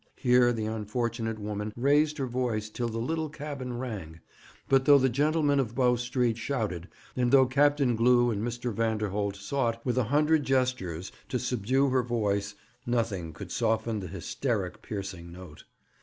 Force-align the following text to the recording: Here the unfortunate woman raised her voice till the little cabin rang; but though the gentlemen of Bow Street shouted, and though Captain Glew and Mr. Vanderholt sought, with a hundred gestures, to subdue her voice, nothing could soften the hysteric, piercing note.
Here 0.17 0.51
the 0.51 0.65
unfortunate 0.65 1.37
woman 1.37 1.71
raised 1.75 2.17
her 2.17 2.25
voice 2.25 2.71
till 2.71 2.87
the 2.89 2.97
little 2.97 3.29
cabin 3.29 3.77
rang; 3.77 4.19
but 4.67 4.85
though 4.85 4.97
the 4.97 5.09
gentlemen 5.09 5.59
of 5.59 5.75
Bow 5.75 5.95
Street 5.95 6.39
shouted, 6.39 6.87
and 7.15 7.31
though 7.31 7.45
Captain 7.45 7.95
Glew 7.95 8.31
and 8.31 8.41
Mr. 8.41 8.73
Vanderholt 8.73 9.35
sought, 9.35 9.79
with 9.85 9.99
a 9.99 10.05
hundred 10.05 10.43
gestures, 10.43 11.11
to 11.29 11.37
subdue 11.37 11.89
her 11.89 12.01
voice, 12.01 12.55
nothing 12.83 13.31
could 13.31 13.51
soften 13.51 13.99
the 13.99 14.07
hysteric, 14.07 14.81
piercing 14.81 15.31
note. 15.31 15.65